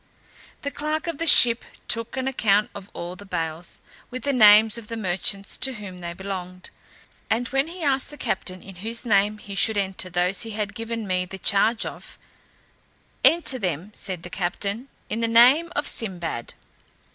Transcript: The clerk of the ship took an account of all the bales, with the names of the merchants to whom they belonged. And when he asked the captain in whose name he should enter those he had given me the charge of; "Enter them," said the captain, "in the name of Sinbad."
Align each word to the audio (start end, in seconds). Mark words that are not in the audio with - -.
The 0.63 0.71
clerk 0.71 1.05
of 1.05 1.19
the 1.19 1.27
ship 1.27 1.63
took 1.87 2.17
an 2.17 2.27
account 2.27 2.71
of 2.73 2.89
all 2.91 3.15
the 3.15 3.23
bales, 3.23 3.77
with 4.09 4.23
the 4.23 4.33
names 4.33 4.75
of 4.75 4.87
the 4.87 4.97
merchants 4.97 5.57
to 5.59 5.73
whom 5.73 5.99
they 6.01 6.13
belonged. 6.13 6.71
And 7.29 7.47
when 7.49 7.67
he 7.67 7.83
asked 7.83 8.09
the 8.09 8.17
captain 8.17 8.63
in 8.63 8.77
whose 8.77 9.05
name 9.05 9.37
he 9.37 9.53
should 9.53 9.77
enter 9.77 10.09
those 10.09 10.41
he 10.41 10.49
had 10.57 10.73
given 10.73 11.05
me 11.05 11.25
the 11.25 11.37
charge 11.37 11.85
of; 11.85 12.17
"Enter 13.23 13.59
them," 13.59 13.91
said 13.93 14.23
the 14.23 14.31
captain, 14.31 14.87
"in 15.07 15.19
the 15.21 15.27
name 15.27 15.71
of 15.75 15.87
Sinbad." 15.87 16.55